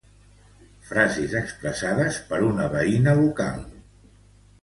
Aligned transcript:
Frases 0.91 1.33
expressades 1.41 2.17
per 2.31 2.41
una 2.47 2.67
veïna 2.77 3.15
local. 3.21 3.63